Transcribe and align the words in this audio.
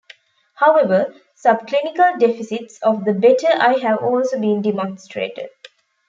However, 0.55 1.13
subclinical 1.37 2.19
deficits 2.19 2.79
of 2.81 3.05
the 3.05 3.13
"better" 3.13 3.49
eye 3.55 3.77
have 3.87 3.99
also 3.99 4.39
been 4.39 4.63
demonstrated. 4.63 5.51